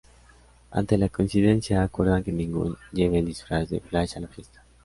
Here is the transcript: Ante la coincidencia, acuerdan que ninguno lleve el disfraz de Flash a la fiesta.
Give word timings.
Ante 0.71 0.97
la 0.97 1.09
coincidencia, 1.09 1.83
acuerdan 1.83 2.23
que 2.23 2.31
ninguno 2.31 2.75
lleve 2.91 3.19
el 3.19 3.25
disfraz 3.27 3.69
de 3.69 3.81
Flash 3.81 4.17
a 4.17 4.21
la 4.21 4.27
fiesta. 4.27 4.63